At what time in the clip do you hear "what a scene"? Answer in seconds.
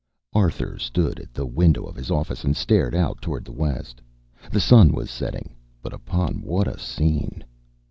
6.41-7.43